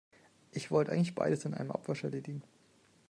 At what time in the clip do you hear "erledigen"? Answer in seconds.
2.05-2.41